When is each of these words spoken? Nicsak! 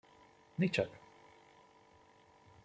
Nicsak! 0.59 0.89